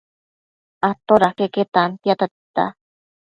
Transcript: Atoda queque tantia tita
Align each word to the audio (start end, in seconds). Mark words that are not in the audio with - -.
Atoda 0.87 1.29
queque 1.37 1.63
tantia 1.75 2.15
tita 2.21 2.65